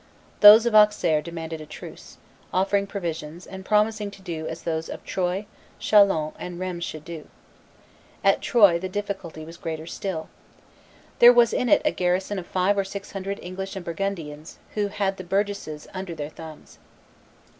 [0.39, 2.17] Those of Auxerre demanded a truce,
[2.51, 5.45] offering provisions, and promising to do as those of Troyes,
[5.79, 7.27] Chalons, and Rheims should do.
[8.23, 10.27] At Troyes the difficulty was greater still.
[11.19, 14.87] There was in it a garrison of five or six hundred English and Burgundians, who
[14.87, 16.79] had the burgesses under their thumbs.